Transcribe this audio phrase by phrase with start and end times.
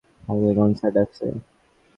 [0.23, 1.25] কালকে কনসার্ট আছে।